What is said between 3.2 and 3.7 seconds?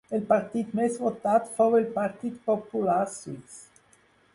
Suís.